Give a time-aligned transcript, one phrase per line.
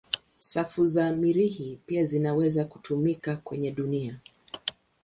[0.39, 4.19] Safu za Mirihi pia zinaweza kutumika kwenye dunia.